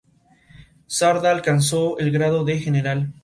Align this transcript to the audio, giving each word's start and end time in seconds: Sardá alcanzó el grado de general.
Sardá 0.87 1.29
alcanzó 1.31 1.99
el 1.99 2.09
grado 2.09 2.43
de 2.43 2.57
general. 2.57 3.13